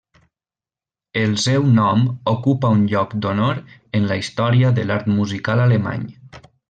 [1.23, 2.01] El seu nom
[2.33, 3.59] ocupa un lloc d'honor
[4.01, 6.09] en la història de l'art musical alemany.